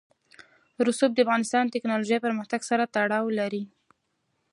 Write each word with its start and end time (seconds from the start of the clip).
رسوب 0.87 1.11
د 1.13 1.19
افغانستان 1.25 1.63
د 1.65 1.69
تکنالوژۍ 1.75 2.17
پرمختګ 2.25 2.61
سره 2.69 2.83
تړاو 2.95 3.25
لري. 3.39 3.63